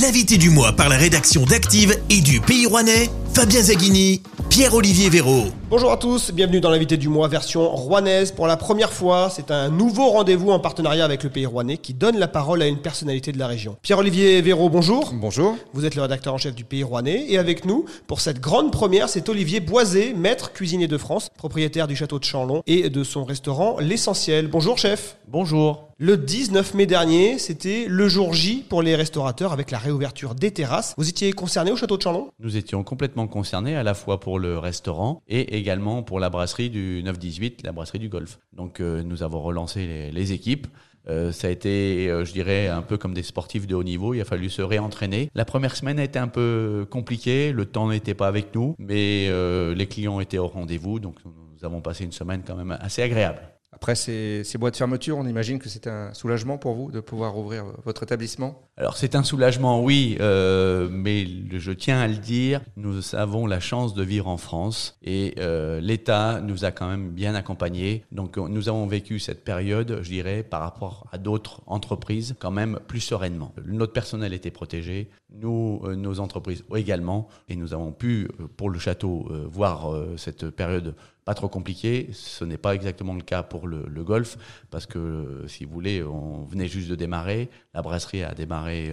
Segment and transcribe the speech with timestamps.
[0.00, 5.52] L'invité du mois par la rédaction d'Active et du Pays Rouennais, Fabien Zaghini, Pierre-Olivier Véraud.
[5.74, 8.30] Bonjour à tous, bienvenue dans l'invité du mois version rouennaise.
[8.30, 11.94] Pour la première fois, c'est un nouveau rendez-vous en partenariat avec le Pays Rouennais qui
[11.94, 13.76] donne la parole à une personnalité de la région.
[13.82, 15.12] Pierre-Olivier Véraud, bonjour.
[15.14, 15.56] Bonjour.
[15.72, 18.70] Vous êtes le rédacteur en chef du Pays Rouennais et avec nous, pour cette grande
[18.70, 23.02] première, c'est Olivier Boisé, maître cuisinier de France, propriétaire du château de Chanlon et de
[23.02, 24.46] son restaurant L'Essentiel.
[24.46, 25.16] Bonjour chef.
[25.26, 25.88] Bonjour.
[25.98, 30.50] Le 19 mai dernier, c'était le jour J pour les restaurateurs avec la réouverture des
[30.50, 30.92] terrasses.
[30.98, 32.30] Vous étiez concerné au château de Chanlon?
[32.40, 35.63] Nous étions complètement concernés à la fois pour le restaurant et également
[36.06, 38.38] pour la brasserie du 9-18, la brasserie du golf.
[38.52, 40.66] Donc euh, nous avons relancé les, équipes.
[41.08, 44.14] Euh, ça a été, euh, je dirais, un peu comme des sportifs de haut niveau.
[44.14, 45.30] Il a fallu se réentraîner.
[45.34, 47.52] La première semaine a été un peu compliquée.
[47.52, 49.28] Le temps n'était pas avec nous, mais
[49.74, 51.00] les clients étaient au rendez-vous.
[51.00, 53.53] Donc nous avons passé une semaine quand même assez agréable.
[53.74, 57.00] Après ces, ces mois de fermeture, on imagine que c'était un soulagement pour vous de
[57.00, 58.68] pouvoir ouvrir votre établissement?
[58.76, 63.60] Alors c'est un soulagement, oui, euh, mais je tiens à le dire, nous avons la
[63.60, 68.04] chance de vivre en France et euh, l'État nous a quand même bien accompagnés.
[68.12, 72.50] Donc euh, nous avons vécu cette période, je dirais, par rapport à d'autres entreprises, quand
[72.50, 73.52] même plus sereinement.
[73.64, 75.08] Notre personnel était protégé,
[75.40, 79.92] nous, euh, nos entreprises également, et nous avons pu, euh, pour le château, euh, voir
[80.16, 82.10] cette période pas trop compliquée.
[82.12, 84.36] Ce n'est pas exactement le cas pour le, golf,
[84.70, 87.48] parce que, si vous voulez, on venait juste de démarrer.
[87.72, 88.92] La brasserie a démarré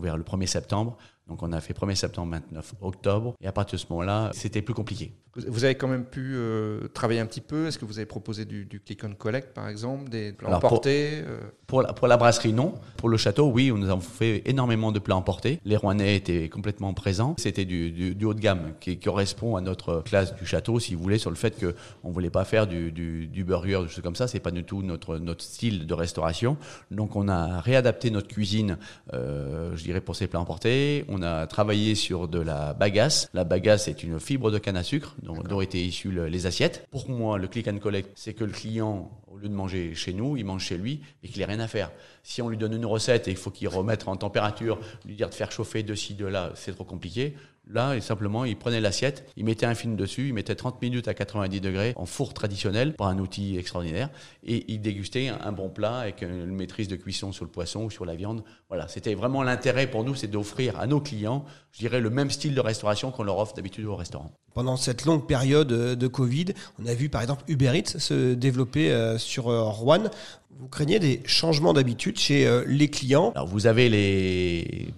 [0.00, 0.96] vers le 1er septembre.
[1.28, 3.34] Donc on a fait 1er septembre, 29 octobre.
[3.40, 5.12] Et à partir de ce moment-là, c'était plus compliqué.
[5.46, 7.66] Vous avez quand même pu euh, travailler un petit peu.
[7.68, 10.58] Est-ce que vous avez proposé du, du click and collect, par exemple, des plats Alors,
[10.60, 12.74] pour- emportés euh, Pour la, pour la brasserie, non.
[12.96, 15.60] Pour le château, oui, nous avons fait énormément de plats emportés.
[15.64, 17.36] Les Rouennais étaient complètement présents.
[17.38, 20.94] C'était du, du- du haut de gamme qui correspond à notre classe du château, si
[20.96, 22.90] vous voulez, sur le fait qu'on ne voulait pas faire du,
[23.46, 24.26] burger, des choses comme ça.
[24.26, 26.56] C'est pas du tout notre, notre style de restauration.
[26.90, 28.76] Donc on a réadapté notre cuisine,
[29.12, 31.04] euh, je dirais, pour ces plats emportés.
[31.08, 33.28] On a travaillé sur de la bagasse.
[33.34, 36.46] La bagasse est une fibre de canne à sucre dont, dont étaient issues le- les
[36.46, 36.86] assiettes.
[36.90, 40.12] Pour moi, le click and collect, c'est que le client, au lieu de manger chez
[40.12, 41.90] nous, il mange chez lui et qu'il n'ait rien à faire.
[42.22, 45.28] Si on lui donne une recette et il faut qu'il remette en température, lui dire
[45.30, 47.34] de faire chauffer de ci, de là, c'est trop compliqué.
[47.70, 51.06] Là, et simplement, il prenait l'assiette, il mettait un film dessus, il mettait 30 minutes
[51.06, 54.08] à 90 degrés en four traditionnel, par un outil extraordinaire,
[54.42, 57.90] et il dégustait un, bon plat avec une maîtrise de cuisson sur le poisson ou
[57.90, 58.42] sur la viande.
[58.68, 62.30] Voilà, c'était vraiment l'intérêt pour nous, c'est d'offrir à nos clients, je dirais, le même
[62.30, 64.30] style de restauration qu'on leur offre d'habitude au restaurant.
[64.54, 66.46] Pendant cette longue période euh, de Covid,
[66.82, 70.04] on a vu par exemple Uber Eats se développer euh, sur euh, Rouen.
[70.58, 73.30] Vous craignez des changements d'habitude chez les clients?
[73.36, 74.92] Alors vous avez les,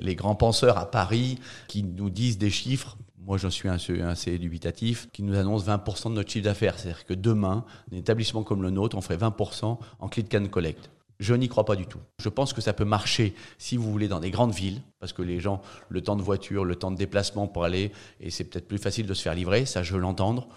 [0.00, 2.96] les, grands penseurs à Paris qui nous disent des chiffres.
[3.18, 6.78] Moi, j'en suis assez, dubitatif, qui nous annoncent 20% de notre chiffre d'affaires.
[6.78, 10.90] C'est-à-dire que demain, un établissement comme le nôtre, on ferait 20% en click and collect.
[11.20, 12.00] Je n'y crois pas du tout.
[12.20, 15.22] Je pense que ça peut marcher, si vous voulez, dans des grandes villes, parce que
[15.22, 18.66] les gens, le temps de voiture, le temps de déplacement pour aller, et c'est peut-être
[18.66, 20.48] plus facile de se faire livrer, ça je veux l'entendre.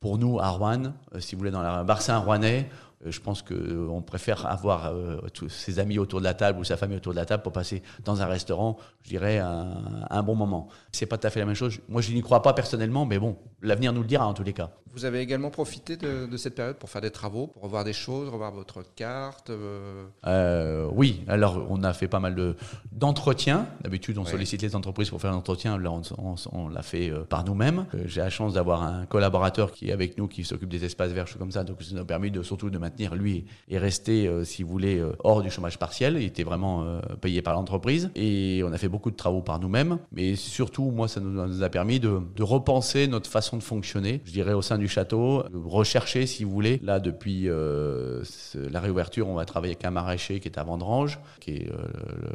[0.00, 2.68] Pour nous, à Rouen, euh, si vous voulez, dans la Barça rouennais,
[3.10, 6.76] je pense qu'on préfère avoir euh, tous ses amis autour de la table ou sa
[6.76, 9.68] famille autour de la table pour passer dans un restaurant, je dirais, un,
[10.10, 10.68] un bon moment.
[10.92, 11.78] C'est pas tout à fait la même chose.
[11.88, 14.52] Moi, je n'y crois pas personnellement, mais bon, l'avenir nous le dira en tous les
[14.52, 14.70] cas.
[14.94, 17.92] Vous avez également profité de, de cette période pour faire des travaux, pour revoir des
[17.92, 22.56] choses, revoir votre carte euh, Euh, oui, alors on a fait pas mal de
[22.92, 23.66] d'entretiens.
[23.82, 24.30] D'habitude, on Ouais.
[24.30, 25.76] sollicite les entreprises pour faire l'entretien.
[25.78, 27.86] Là, on, on- on l'a fait euh, par nous-mêmes.
[27.94, 31.12] Euh, J'ai la chance d'avoir un collaborateur qui est avec nous, qui s'occupe des espaces
[31.12, 31.62] verts, choses comme ça.
[31.62, 34.98] Donc, ça nous a permis de surtout de lui et rester, euh, si vous voulez,
[34.98, 36.16] euh, hors du chômage partiel.
[36.18, 39.58] Il était vraiment euh, payé par l'entreprise et on a fait beaucoup de travaux par
[39.58, 39.98] nous-mêmes.
[40.12, 44.20] Mais surtout, moi, ça nous, a permis de, repenser notre façon de fonctionner.
[44.24, 46.80] Je dirais au sein du château, de rechercher, si vous voulez.
[46.82, 51.52] Là, depuis la réouverture, on va travailler avec un maraîcher qui est à Vendrange, qui
[51.52, 51.70] est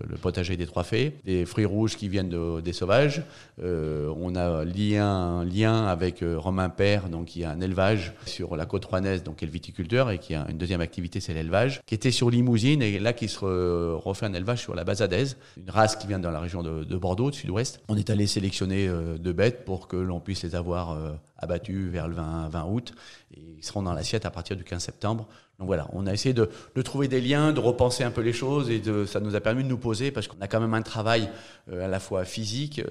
[0.09, 3.23] le, potager des Trois Fées, des fruits rouges qui viennent de- des sauvages.
[3.61, 8.65] On a lié un lien avec Romain Père, donc qui a un élevage sur la
[8.65, 11.81] côte rouennaise, donc qui est le viticulteur, et qui a une deuxième activité, c'est l'élevage,
[11.85, 15.37] qui était sur Limousine, et là qui se re- refait un élevage sur la Bazadaise,
[15.57, 17.81] une race qui vient dans la région de, de Bordeaux, du sud-ouest.
[17.87, 21.89] On est allé sélectionner euh, deux bêtes pour que l'on puisse les avoir euh, abattues
[21.89, 22.93] vers le 20, 20 août,
[23.35, 25.27] et ils seront dans l'assiette à partir du 15 septembre.
[25.59, 26.49] Donc voilà, on a essayé de,
[26.81, 29.69] trouver des liens, de repenser un peu les choses et ça nous a permis de
[29.69, 31.29] nous poser parce qu'on a quand même un travail
[31.71, 32.81] euh, à la fois physique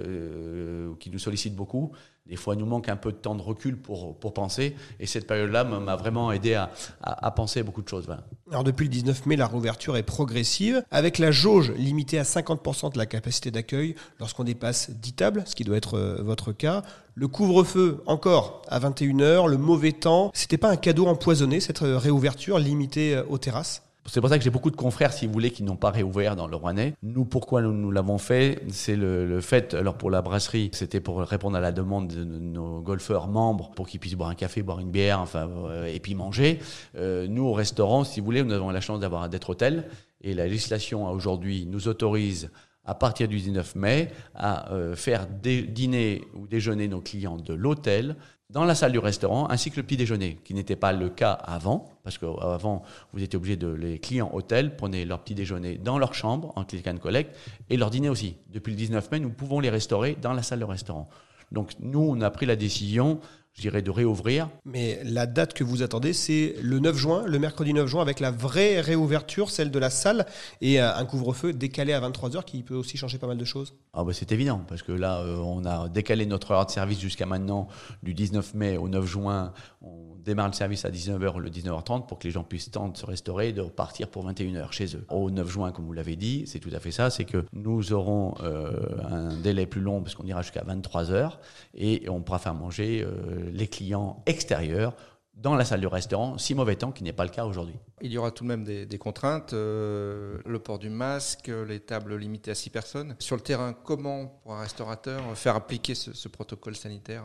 [1.00, 1.90] qui nous sollicite beaucoup.
[2.30, 5.26] Des fois, il nous manque un peu de temps de recul pour, penser et cette
[5.26, 6.70] période-là m'a vraiment aidé à,
[7.02, 8.06] à, penser beaucoup de choses.
[8.50, 12.92] Alors depuis le 19 mai, la réouverture est progressive, avec la jauge limitée à 50%
[12.92, 16.82] de la capacité d'accueil lorsqu'on dépasse 10 tables, ce qui doit être euh, votre cas.
[17.16, 20.30] Le couvre-feu encore à 21h, le mauvais temps.
[20.32, 23.82] C'était pas un cadeau empoisonné cette euh, réouverture limitée euh, aux terrasses?
[24.12, 26.34] C'est pour ça que j'ai beaucoup de confrères, si vous voulez, qui n'ont pas réouvert
[26.34, 26.94] dans le Rouennais.
[27.04, 28.60] Nous, pourquoi nous, nous l'avons fait?
[28.68, 32.24] C'est le, le, fait, alors pour la brasserie, c'était pour répondre à la demande de
[32.24, 36.00] nos golfeurs membres, pour qu'ils puissent boire un café, boire une bière, enfin, euh, et
[36.00, 36.58] puis manger.
[36.96, 39.84] Euh, nous, au restaurant, si vous voulez, nous avons la chance d'avoir d'être hôtel,
[40.22, 42.50] et la législation aujourd'hui nous autorise
[42.84, 48.16] à partir du 19 mai, à euh, faire dîner ou déjeuner nos clients de l'hôtel
[48.50, 51.32] dans la salle du restaurant, ainsi que le petit déjeuner, qui n'était pas le cas
[51.32, 52.82] avant, parce qu'avant,
[53.12, 56.64] vous étiez obligé de les clients hôtels prenaient leur petit déjeuner dans leur chambre en
[56.64, 57.36] click and collect
[57.68, 58.36] et leur dîner aussi.
[58.48, 61.08] Depuis le 19 mai, nous pouvons les restaurer dans la salle de restaurant.
[61.52, 63.20] Donc nous, on a pris la décision
[63.54, 64.48] je dirais, de réouvrir.
[64.64, 68.20] Mais la date que vous attendez, c'est le 9 juin, le mercredi 9 juin, avec
[68.20, 70.26] la vraie réouverture, celle de la salle,
[70.60, 73.74] et euh, un couvre-feu décalé à 23h qui peut aussi changer pas mal de choses
[73.92, 77.00] ah bah C'est évident, parce que là, euh, on a décalé notre heure de service
[77.00, 77.68] jusqu'à maintenant,
[78.02, 79.52] du 19 mai au 9 juin.
[79.82, 82.98] On démarre le service à 19h le 19h30 pour que les gens puissent tenter de
[82.98, 85.04] se restaurer et de repartir pour 21h chez eux.
[85.08, 87.92] Au 9 juin, comme vous l'avez dit, c'est tout à fait ça, c'est que nous
[87.92, 88.70] aurons euh,
[89.08, 91.32] un délai plus long, parce qu'on ira jusqu'à 23h,
[91.74, 93.06] et on pourra faire manger
[93.52, 94.94] les clients extérieurs
[95.40, 97.74] dans la salle du restaurant, si mauvais temps, qui n'est pas le cas aujourd'hui.
[98.02, 102.16] Il y aura tout de même des, contraintes, euh, le port du masque, les tables
[102.16, 103.16] limitées à 6 personnes.
[103.18, 107.24] Sur le terrain, comment, pour un restaurateur, faire appliquer ce, protocole sanitaire?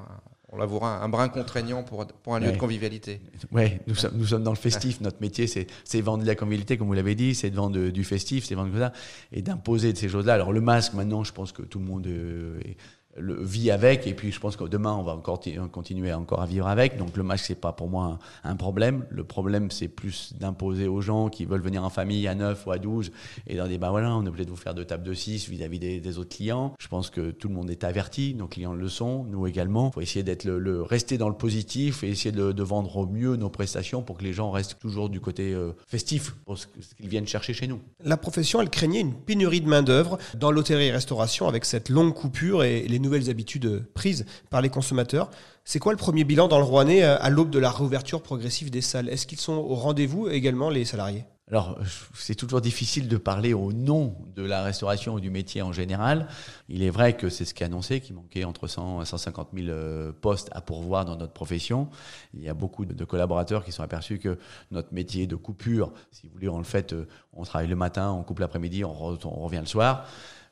[0.49, 3.19] On l'avouera, un brin contraignant pour, pour un lieu de convivialité.
[3.51, 5.01] Oui, nous, sommes, nous sommes dans le festif.
[5.01, 8.03] Notre métier, c'est, vendre de la convivialité, comme vous l'avez dit, c'est de vendre du
[8.05, 8.93] festif, c'est vendre ça,
[9.33, 10.35] et d'imposer de ces choses-là.
[10.35, 12.77] Alors le masque, maintenant, je pense que tout le monde euh, est,
[13.17, 15.39] le, vit avec et puis je pense que demain on va encore
[15.71, 16.97] continuer encore à vivre avec.
[16.97, 19.05] Donc le masque c'est pas pour moi un, problème.
[19.09, 22.71] Le problème c'est plus d'imposer aux gens qui veulent venir en famille à 9 ou
[22.71, 23.11] à 12
[23.47, 25.49] et leur dire bah voilà on est obligé de vous faire deux tables de 6
[25.49, 26.73] vis-à-vis des, autres clients.
[26.79, 28.35] Je pense que tout le monde est averti.
[28.35, 29.91] Nos clients le sont nous également.
[29.91, 33.49] Faut essayer d'être le, rester dans le positif et essayer de, vendre au mieux nos
[33.49, 36.65] prestations pour que les gens restent toujours du côté euh, festif pour ce,
[36.97, 37.79] qu'ils viennent chercher chez nous.
[38.03, 42.13] La profession elle craignait une pénurie de main d'œuvre dans l'hôtellerie restauration avec cette longue
[42.13, 45.29] coupure et les nouvelles habitudes prises par les consommateurs.
[45.63, 48.69] C'est quoi le premier bilan dans le Rouennais euh, à l'aube de la réouverture progressive
[48.69, 49.09] des salles?
[49.09, 51.25] Est-ce qu'ils sont au rendez-vous également les salariés?
[51.51, 51.77] Alors,
[52.15, 56.27] c'est toujours difficile de parler au nom de la restauration ou du métier en général.
[56.69, 59.49] Il est vrai que c'est ce qui est annoncé, qu'il manquait entre 100 et 150
[59.53, 61.87] 000 euh, postes à pourvoir dans notre profession.
[62.33, 64.39] Il y a beaucoup de collaborateurs qui sont aperçus que
[64.71, 68.11] notre métier de coupure, si vous voulez, on le fait, euh, on travaille le matin,
[68.11, 70.07] on coupe l'après-midi, on, revient le soir.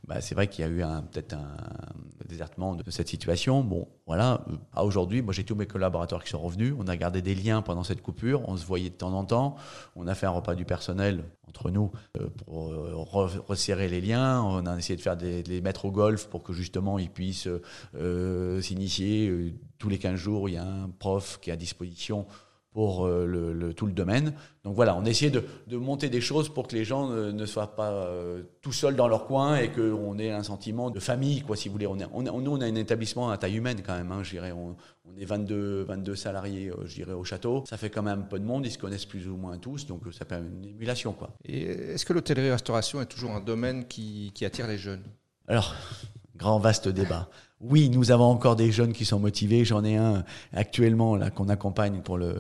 [0.08, 1.56] Bah, c'est vrai qu'il y a eu peut-être un
[2.28, 3.64] désertement de cette situation.
[3.64, 4.44] Bon, voilà.
[4.74, 6.74] À aujourd'hui, moi j'ai tous mes collaborateurs qui sont revenus.
[6.78, 8.48] On a gardé des liens pendant cette coupure.
[8.50, 9.56] On se voyait de temps en temps.
[9.96, 12.94] On a fait un repas du personnel entre nous euh, pour euh,
[13.48, 14.42] resserrer les liens.
[14.42, 17.48] On a essayé de faire des, les mettre au golf pour que justement ils puissent
[17.96, 19.54] euh, s'initier.
[19.78, 22.26] Tous les 15 jours, il y a un prof qui est à disposition
[22.74, 24.34] pour euh, le, tout le domaine.
[24.64, 27.76] Donc voilà, on essaie de, de, monter des choses pour que les gens ne, soient
[27.76, 31.56] pas euh, tout seuls dans leur coin et qu'on ait un sentiment de famille, quoi,
[31.56, 31.88] si vous voulez.
[31.88, 34.24] On, est, on, nous, on a un établissement à taille humaine quand même, hein,
[34.56, 34.76] on,
[35.06, 37.64] on, est 22, 22 salariés, euh, je dirais, au château.
[37.70, 39.86] Ça fait quand même un peu de monde, ils se connaissent plus ou moins tous,
[39.86, 41.14] donc ça fait une émulation.
[41.14, 41.30] Quoi.
[41.46, 45.04] Et est-ce que l'hôtellerie-restauration est toujours un domaine qui, qui attire les jeunes?
[45.48, 45.76] Alors,
[46.36, 47.30] grand vaste débat.
[47.66, 49.64] Oui, nous avons encore des jeunes qui sont motivés.
[49.64, 52.36] J'en ai un actuellement là qu'on accompagne pour le,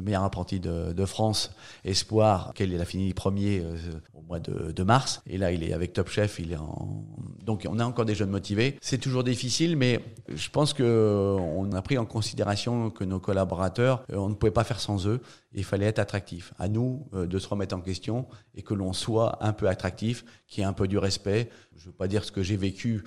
[0.00, 1.52] meilleur apprenti de, France,
[1.84, 3.76] Espoir, auquel il a fini premier euh,
[4.14, 5.22] au mois de, mars.
[5.26, 6.38] Et là, il est avec Top Chef.
[6.38, 7.04] Il est en...
[7.44, 8.78] Donc, on a encore des jeunes motivés.
[8.80, 9.98] C'est toujours difficile, mais
[10.32, 14.34] je pense que euh, on a pris en considération que nos collaborateurs, euh, on ne
[14.34, 15.20] pouvait pas faire sans eux.
[15.52, 16.54] Il fallait être attractif.
[16.60, 20.60] À nous de se remettre en question et que l'on soit un peu attractif, qu'il
[20.60, 21.50] y ait un peu du respect.
[21.74, 23.02] Je ne veux pas dire ce que j'ai vécu,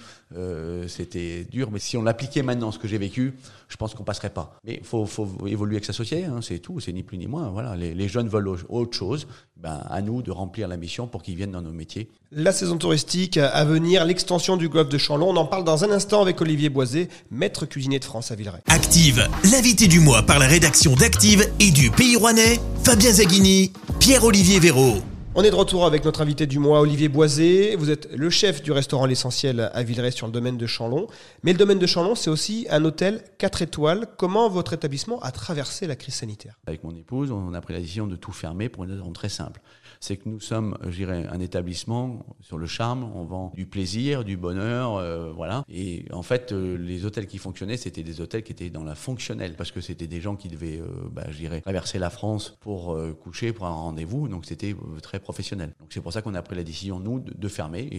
[0.88, 3.36] c'était dur, mais si on l'appliquait maintenant, ce que j'ai vécu,
[3.70, 4.60] je pense qu'on passerait pas.
[4.66, 5.08] Mais il faut,
[5.48, 7.50] évoluer avec sa société, hein, c'est tout, c'est ni plus ni moins.
[7.50, 11.36] Voilà, les, jeunes veulent autre chose, ben, à nous de remplir la mission pour qu'ils
[11.36, 12.10] viennent dans nos métiers.
[12.32, 15.92] La saison touristique à venir, l'extension du golfe de Chanlon, on en parle dans un
[15.92, 18.62] instant avec Olivier Boisé, maître cuisinier de France à Villeray.
[18.68, 24.60] Active, l'invité du mois par la rédaction d'Active et du Pays Rouennais, Fabien Zaghini, Pierre-Olivier
[24.60, 25.04] Véraud.
[25.36, 27.76] On est de retour avec notre invité du mois, Olivier Boisé.
[27.76, 31.08] Vous êtes le chef du restaurant L'Essentiel à Villeray sur le domaine de Chanlon.
[31.42, 34.06] Mais le domaine de Chanlon, c'est aussi un hôtel 4 étoiles.
[34.18, 36.60] Comment votre établissement a traversé la crise sanitaire?
[36.68, 39.30] Avec mon épouse, on a pris la décision de tout fermer pour une raison très
[39.30, 39.60] simple
[40.04, 43.10] c'est que nous sommes, je dirais, un établissement sur le charme.
[43.16, 45.64] On vend du plaisir, du bonheur, euh, voilà.
[45.70, 48.96] Et en fait, euh, les hôtels qui fonctionnaient, c'était des hôtels qui étaient dans la
[48.96, 52.58] fonctionnelle, parce que c'était des gens qui devaient, euh, bah, je dirais, traverser la France
[52.60, 54.28] pour coucher, pour un rendez-vous.
[54.28, 55.74] Donc c'était très professionnel.
[55.80, 57.90] Donc c'est pour ça qu'on a pris la décision, nous, de, fermer.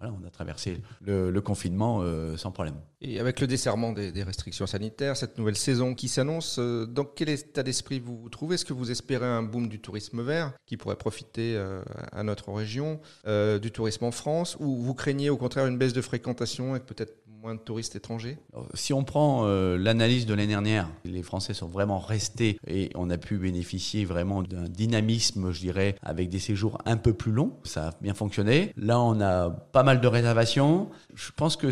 [0.00, 2.76] Voilà, on a traversé le, le confinement euh, sans problème.
[3.02, 7.04] Et avec le desserrement des, des, restrictions sanitaires, cette nouvelle saison qui s'annonce, euh, dans
[7.04, 8.54] quel état d'esprit vous vous trouvez?
[8.54, 12.50] Est-ce que vous espérez un boom du tourisme vert qui pourrait profiter euh, à notre
[12.50, 16.80] région, du tourisme en France, ou vous craignez au contraire une baisse de fréquentation et
[16.80, 18.38] peut-être moins de touristes étrangers?
[18.74, 23.18] Si on prend l'analyse de l'année dernière, les Français sont vraiment restés et on a
[23.18, 27.52] pu bénéficier vraiment d'un dynamisme, je dirais, avec des séjours un peu plus longs.
[27.64, 28.72] Ça a bien fonctionné.
[28.76, 30.90] Là, on a pas mal de réservations.
[31.14, 31.68] Je pense que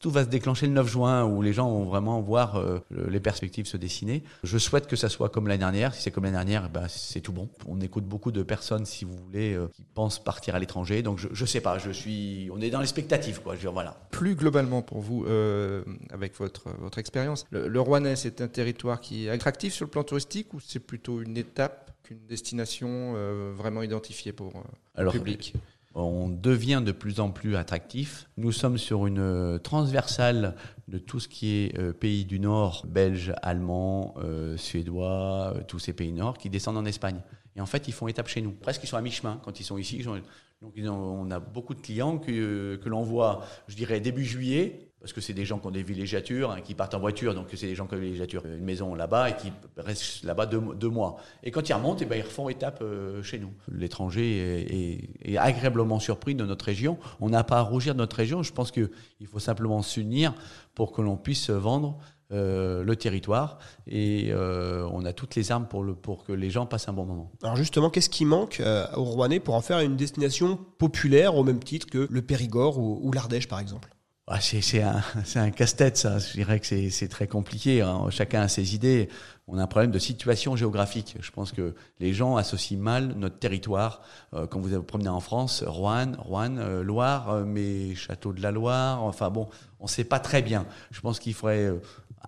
[0.00, 3.20] tout va se déclencher le 9 juin où les gens vont vraiment voir euh, les
[3.20, 4.24] perspectives se dessiner.
[4.42, 5.94] Je souhaite que ça soit comme l'année dernière.
[5.94, 7.48] Si c'est comme l'année dernière, bah, c'est tout bon.
[7.68, 11.02] On écoute beaucoup de personnes, si vous voulez, euh, qui pensent partir à l'étranger.
[11.02, 13.54] Donc je, je sais pas, je suis, on est dans quoi.
[13.54, 13.96] Je veux dire, voilà.
[14.10, 19.00] Plus globalement pour vous, euh, avec votre votre expérience, le, le Rouennais, c'est un territoire
[19.00, 23.52] qui est attractif sur le plan touristique ou c'est plutôt une étape qu'une destination euh,
[23.56, 24.62] vraiment identifiée pour euh,
[24.94, 25.54] Alors, le public?
[25.94, 28.28] On devient de plus en plus attractif.
[28.36, 30.54] Nous sommes sur une euh, transversale
[30.88, 35.78] de tout ce qui est euh, pays du Nord, belge, allemand, euh, suédois, euh, tous
[35.78, 37.20] ces pays nord qui descendent en Espagne.
[37.56, 38.52] Et en fait, ils font étape chez nous.
[38.52, 40.02] Presque, ils sont à mi-chemin quand ils sont ici.
[40.02, 45.12] Donc, on a beaucoup de clients que, que l'on voit, je dirais, début juillet, parce
[45.12, 47.66] que c'est des gens qui ont des villégiatures, hein, qui partent en voiture, donc c'est
[47.66, 51.16] des gens qui ont une villégiature, une maison là-bas et qui restent là-bas deux, mois.
[51.42, 53.50] Et quand ils remontent, eh ben, ils refont étape euh, chez nous.
[53.72, 56.98] L'étranger est, agréablement surpris de notre région.
[57.20, 58.44] On n'a pas à rougir de notre région.
[58.44, 58.88] Je pense qu'il
[59.26, 60.34] faut simplement s'unir
[60.76, 61.98] pour que l'on puisse vendre
[62.32, 66.88] euh, le territoire et euh, on a toutes les armes pour, que les gens passent
[66.88, 67.30] un bon moment.
[67.42, 71.42] Alors justement, qu'est-ce qui manque euh, au Rouennais pour en faire une destination populaire au
[71.42, 73.90] même titre que le Périgord ou l'Ardèche par exemple?
[74.28, 76.18] Ah, c'est un, casse-tête, ça.
[76.18, 77.82] Je dirais que c'est très compliqué.
[77.82, 78.06] hein.
[78.10, 79.08] Chacun a ses idées.
[79.48, 81.16] On a un problème de situation géographique.
[81.20, 84.00] Je pense que les gens associent mal notre territoire.
[84.34, 88.40] Euh, quand vous vous promenez en France, Rouen, Rouen, euh, Loire, euh, mais Château de
[88.40, 89.02] la Loire.
[89.02, 89.48] Enfin bon,
[89.80, 90.66] on ne sait pas très bien.
[90.92, 91.80] Je pense qu'il faudrait, euh,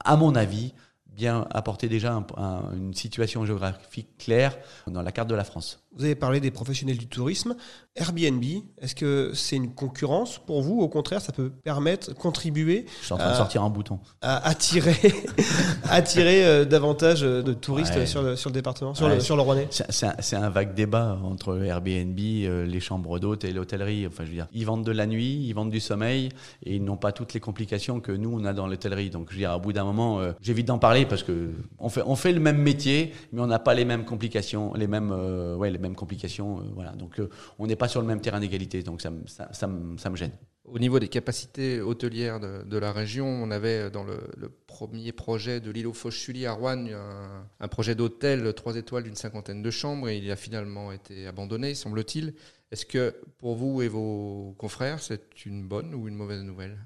[0.05, 0.75] à mon avis,
[1.07, 4.59] bien apporter déjà un- un- une situation géographique claire
[4.89, 5.84] dans la carte de la France.
[5.97, 7.55] Vous avez parlé des professionnels du tourisme.
[7.97, 8.43] Airbnb,
[8.81, 10.81] est-ce que c'est une concurrence pour vous?
[10.81, 13.37] Au contraire, ça peut permettre, contribuer Je suis en train de Ah.
[13.37, 14.01] sortir un bouton.
[14.21, 14.97] à attirer,
[15.89, 18.07] attirer euh, davantage de touristes Ouais.
[18.07, 19.15] sur, le, sur le département, sur, Ouais.
[19.17, 23.45] le, sur le Rouennais C'est un, un vague débat entre Airbnb, euh, les chambres d'hôtes
[23.45, 24.07] et l'hôtellerie.
[24.07, 26.31] Enfin, je veux dire, ils vendent de la nuit, ils vendent du sommeil
[26.65, 29.11] et ils n'ont pas toutes les complications que nous on a dans l'hôtellerie.
[29.11, 31.89] Donc, je veux dire, au bout d'un moment, euh, j'évite d'en parler parce que on
[31.89, 35.13] fait, on fait le même métier, mais on n'a pas les mêmes complications, les mêmes,
[35.13, 36.59] euh, ouais, les mêmes complications.
[36.61, 36.93] euh, voilà.
[36.93, 38.83] Donc, euh, on n'est pas sur le même terrain d'égalité.
[38.83, 40.33] Donc, ça, me- ça, ça me- ça me gêne.
[40.65, 45.13] Au niveau des capacités hôtelières de, de la région, on avait dans le, le premier
[45.13, 49.63] projet de l'île aux Fauches-Sully à Rouen un, un projet d'hôtel 3 étoiles d'une cinquantaine
[49.63, 52.33] de chambres et il a finalement été abandonné, semble-t-il.
[52.71, 56.79] Est-ce que pour vous et vos confrères, c'est une bonne ou une mauvaise nouvelle?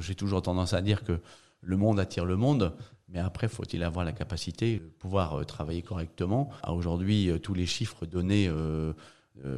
[0.00, 1.20] J'ai toujours tendance à dire que
[1.62, 2.74] le monde attire le monde,
[3.12, 6.50] mais après, faut-il avoir la capacité de pouvoir euh, travailler correctement?
[6.66, 8.92] Aujourd'hui, euh, tous les chiffres donnés, euh,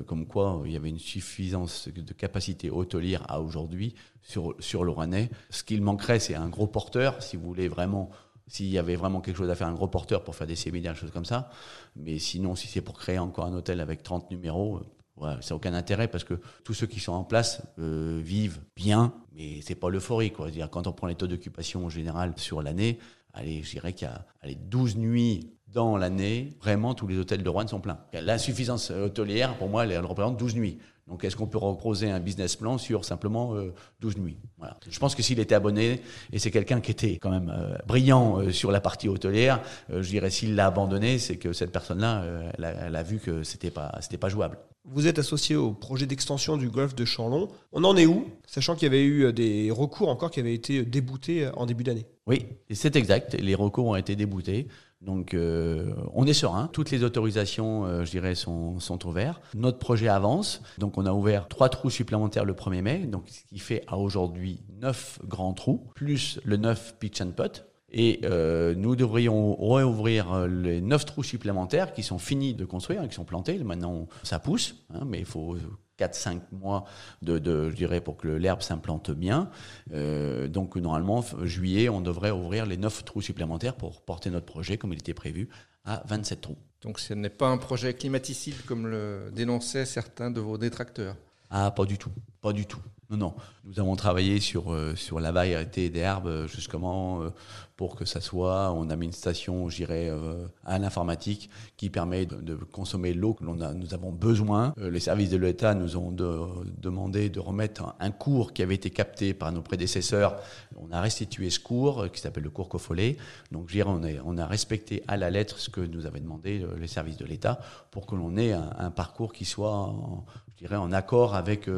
[0.06, 4.90] comme quoi il y avait une suffisance de capacité hôtelière à aujourd'hui sur, sur le
[4.90, 5.30] Rouennais.
[5.50, 8.10] Ce qu'il manquerait, c'est un gros porteur, si vous voulez vraiment.
[8.46, 10.92] S'il y avait vraiment quelque chose à faire, un gros porteur pour faire des séminaires,
[10.92, 11.48] des choses comme ça.
[11.96, 14.82] Mais sinon, si c'est pour créer encore un hôtel avec 30 numéros,
[15.16, 18.60] Ouais, ça n'a aucun intérêt parce que tous ceux qui sont en place euh, vivent
[18.74, 20.32] bien, mais c'est pas l'euphorie.
[20.32, 20.46] Quoi.
[20.46, 22.98] C'est-à-dire, quand on prend les taux d'occupation en général sur l'année,
[23.32, 27.42] allez, je dirais qu'il y a allez, 12 nuits dans l'année, vraiment tous les hôtels
[27.42, 27.98] de Rouen sont pleins.
[28.12, 30.78] L'insuffisance hôtelière, pour moi, elle, elle représente 12 nuits.
[31.06, 34.38] Donc, est-ce qu'on peut reposer un business plan sur simplement euh, 12 nuits?
[34.58, 34.78] Voilà.
[34.88, 36.00] Je pense que s'il était abonné,
[36.32, 40.02] et c'est quelqu'un qui était quand même euh, brillant euh, sur la partie hôtelière, euh,
[40.02, 43.18] je dirais s'il l'a abandonné, c'est que cette personne-là, euh, elle, a, elle a vu
[43.18, 44.58] que c'était pas, c'était pas jouable.
[44.86, 47.48] Vous êtes associé au projet d'extension du golfe de Chanlon.
[47.72, 50.84] On en est où Sachant qu'il y avait eu des recours encore qui avaient été
[50.84, 52.06] déboutés en début d'année?
[52.26, 53.34] Oui, c'est exact.
[53.34, 54.68] Les recours ont été déboutés.
[55.04, 56.68] Donc, euh, on est serein.
[56.72, 59.42] Toutes les autorisations, euh, je dirais, sont, sont ouvertes.
[59.54, 60.62] Notre projet avance.
[60.78, 62.98] Donc, on a ouvert trois trous supplémentaires le 1er mai.
[63.00, 67.64] Donc, ce qui fait à aujourd'hui neuf grands trous, plus le neuf pitch and putt.
[67.96, 73.02] Et euh, nous devrions réouvrir euh, les neuf trous supplémentaires qui sont finis de construire,
[73.02, 73.56] hein, qui sont plantés.
[73.58, 75.56] Maintenant, ça pousse, hein, mais il faut
[75.98, 76.84] 4-5 mois
[77.22, 79.50] de, de, je dirais, pour que l'herbe s'implante bien.
[79.92, 84.78] Euh, donc, normalement, juillet, on devrait ouvrir les neuf trous supplémentaires pour porter notre projet,
[84.78, 85.48] comme il était prévu,
[85.84, 86.56] à 27 trous.
[86.84, 91.16] Donc ce n'est pas un projet climaticide comme le dénonçaient certains de vos détracteurs?
[91.48, 92.10] Ah, pas du tout.
[92.42, 92.80] Pas du tout.
[93.10, 93.34] Non, non.
[93.64, 97.30] Nous avons travaillé sur, euh, sur la variété d'herbes euh, justement euh,
[97.76, 98.72] pour que ça soit.
[98.72, 103.12] On a mis une station, je dirais, euh, à l'informatique qui permet de, de consommer
[103.12, 104.74] l'eau que l'on a, nous avons besoin.
[104.78, 106.40] Euh, les services de l'État nous ont de-
[106.78, 110.36] demandé de remettre un, cours qui avait été capté par nos prédécesseurs.
[110.76, 113.16] On a restitué ce cours qui s'appelle le cours Cofollet.
[113.52, 116.64] Donc, je dirais, on, on a respecté à la lettre ce que nous avaient demandé
[116.78, 120.76] les services de l'État pour que l'on ait un, parcours qui soit, en, je dirais,
[120.76, 121.68] en accord avec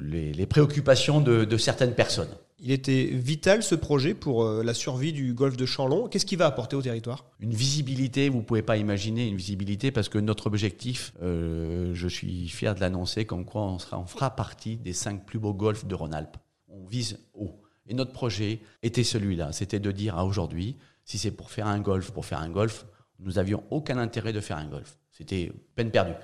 [0.00, 2.34] les, les préoccupations de, de certaines personnes.
[2.58, 6.08] Il était vital ce projet pour euh, la survie du golfe de Chanlon.
[6.08, 7.26] Qu'est-ce qu'il va apporter au territoire?
[7.38, 12.48] Une visibilité, vous pouvez pas imaginer une visibilité parce que notre objectif, euh, je suis
[12.48, 15.86] fier de l'annoncer, comme quoi on, sera, on fera partie des cinq plus beaux golfs
[15.86, 16.36] de Rhône-Alpes.
[16.66, 17.62] On vise haut.
[17.86, 21.78] Et notre projet était celui-là, c'était de dire à aujourd'hui, si c'est pour faire un
[21.78, 22.84] golf, pour faire un golf,
[23.20, 24.98] nous avions aucun intérêt de faire un golf.
[25.12, 26.14] C'était peine perdue.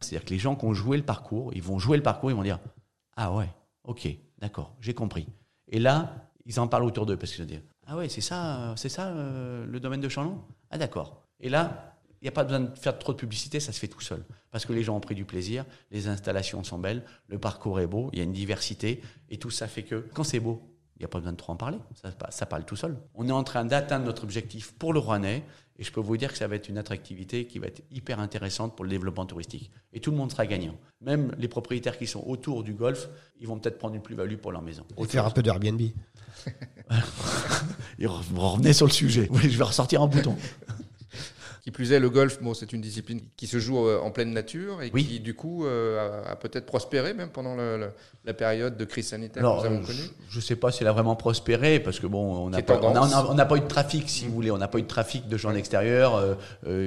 [0.00, 2.36] C'est-à-dire que les gens qui ont joué le parcours, ils vont jouer le parcours, ils
[2.36, 2.58] vont dire
[3.16, 3.48] Ah ouais,
[3.84, 5.28] ok, d'accord, j'ai compris.
[5.68, 8.70] Et là, ils en parlent autour d'eux parce qu'ils vont dire Ah ouais, c'est ça,
[8.70, 11.22] euh, c'est ça euh, le domaine de Chalon Ah d'accord.
[11.40, 13.88] Et là, il n'y a pas besoin de faire trop de publicité, ça se fait
[13.88, 14.24] tout seul.
[14.50, 17.86] Parce que les gens ont pris du plaisir, les installations sont belles, le parcours est
[17.86, 20.62] beau, il y a une diversité, et tout ça fait que quand c'est beau,
[20.96, 22.96] il n'y a pas besoin de trop en parler, ça, ça parle tout seul.
[23.14, 25.44] On est en train d'atteindre notre objectif pour le Rouennais,
[25.76, 28.20] et je peux vous dire que ça va être une attractivité qui va être hyper
[28.20, 29.72] intéressante pour le développement touristique.
[29.92, 30.76] Et tout le monde sera gagnant.
[31.00, 33.08] Même les propriétaires qui sont autour du golf,
[33.40, 34.84] ils vont peut-être prendre une plus-value pour leur maison.
[34.96, 35.80] Et faire un peu d'Airbnb.
[37.98, 39.28] Et revenez sur le sujet.
[39.30, 40.36] Oui, je vais ressortir en bouton.
[41.64, 44.34] Qui plus est, le golf, bon, c'est une discipline qui se joue euh, en pleine
[44.34, 45.02] nature et Oui.
[45.06, 47.90] qui, du coup, euh, a, a peut-être prospéré même pendant le- le-
[48.26, 49.98] la période de crise sanitaire Alors, que nous avons connue.
[50.28, 52.74] je ne sais pas si elle a vraiment prospéré, parce que bon, on n'a pas,
[53.56, 55.54] eu de trafic, si vous voulez, on n'a pas eu de trafic de gens de
[55.54, 56.16] l'extérieur.
[56.16, 56.34] euh,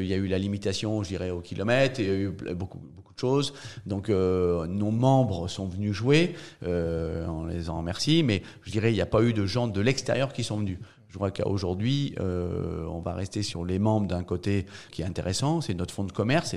[0.03, 2.77] Il y a eu la limitation, je dirais, au kilomètre, il y a eu beaucoup,
[2.77, 3.55] beaucoup de choses.
[3.87, 8.95] Donc, nos membres sont venus jouer, euh, on les en remercie, mais je dirais, il
[8.95, 10.77] n'y a pas eu de gens de l'extérieur qui sont venus.
[11.09, 15.61] Je crois qu'aujourd'hui, euh, on va rester sur les membres d'un côté qui est intéressant,
[15.61, 16.55] c'est notre fonds de commerce.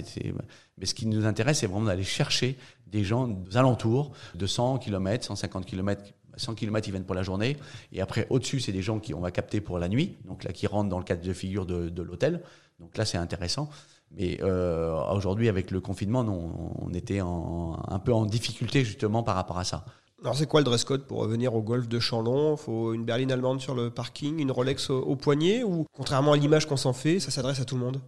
[0.78, 4.78] mais ce qui nous intéresse, c'est vraiment d'aller chercher des gens des alentours de 100
[4.78, 6.02] km, 150 km.
[6.36, 7.56] 100 km, ils viennent pour la journée.
[7.92, 10.16] Et après, au-dessus, c'est des gens qui on va capter pour la nuit.
[10.24, 12.42] Donc là, qui rentrent dans le cadre de figure de, l'hôtel.
[12.78, 13.68] Donc là, c'est intéressant.
[14.12, 19.36] Mais euh, aujourd'hui, avec le confinement, on était en- un peu en difficulté justement par
[19.36, 19.84] rapport à ça.
[20.22, 23.32] Alors c'est quoi le dress code pour venir au golfe de Chanlon Faut une berline
[23.32, 27.20] allemande sur le parking, une Rolex au, poignet ou contrairement à l'image qu'on s'en fait,
[27.20, 28.00] ça s'adresse à tout le monde?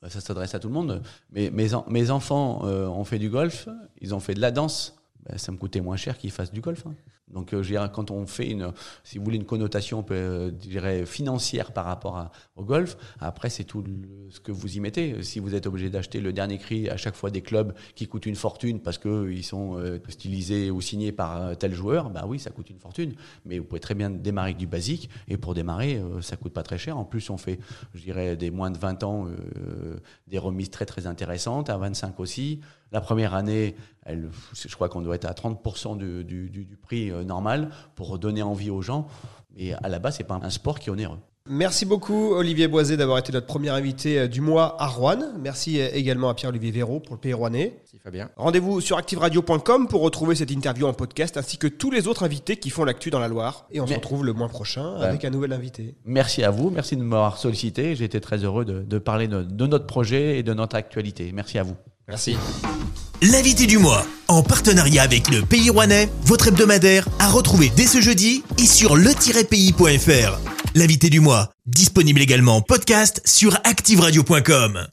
[0.00, 1.02] Bah, Ça s'adresse à tout le monde.
[1.30, 3.68] Mais mes enfants euh, ont fait du golf,
[4.00, 4.97] ils ont fait de la danse.
[5.24, 6.86] Bah, ça me coûtait moins cher qu'ils fassent du golf.
[6.86, 6.94] hein.
[7.30, 8.72] Donc, euh, quand on fait une,
[9.04, 13.50] si vous voulez, une connotation, euh, je dirais, financière par rapport à- au golf, après,
[13.50, 13.84] c'est tout
[14.30, 15.22] ce que vous y mettez.
[15.22, 18.24] Si vous êtes obligé d'acheter le dernier cri à chaque fois des clubs qui coûtent
[18.24, 22.38] une fortune parce qu'ils sont euh, stylisés ou signés par euh, tel joueur, bah oui,
[22.38, 23.12] ça coûte une fortune.
[23.44, 25.10] Mais vous pouvez très bien démarrer avec du basique.
[25.28, 26.96] Et pour démarrer, euh, ça coûte pas très cher.
[26.96, 27.58] En plus, on fait,
[27.94, 32.20] je dirais, des moins de 20 ans, euh, des remises très très intéressantes, à 25
[32.20, 32.60] aussi.
[32.92, 36.76] La première année, elle, je crois qu'on doit être à 30% du, du- du- du
[36.76, 39.06] prix euh, normal pour donner envie aux gens.
[39.56, 41.18] Et à la base, c'est pas un sport qui est onéreux.
[41.50, 45.18] Merci beaucoup Olivier Boisé d'avoir été notre premier invité euh, du mois à Rouen.
[45.40, 47.80] Merci euh, également à Pierre-Olivier Véraud pour le Pays Rouennais.
[47.86, 48.28] Si Fabien.
[48.36, 52.56] Rendez-vous sur activeradio.com pour retrouver cette interview en podcast ainsi que tous les autres invités
[52.58, 53.66] qui font l'actu dans la Loire.
[53.70, 55.94] Et on se retrouve le mois prochain avec un nouvel invité.
[56.04, 57.96] Merci à vous, merci de m'avoir sollicité.
[57.96, 61.32] J'ai été très heureux de, de parler de, de notre projet et de notre actualité.
[61.32, 61.76] Merci à vous.
[62.08, 62.36] Merci.
[63.20, 68.00] L'invité du mois, en partenariat avec le Pays Rouennais, votre hebdomadaire, à retrouver dès ce
[68.00, 70.38] jeudi et sur le-pays.fr.
[70.74, 74.88] L'invité du mois, disponible également en podcast sur activeradio.com.